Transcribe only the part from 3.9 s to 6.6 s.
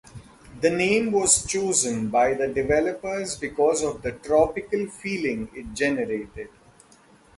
the tropical feeling it generated.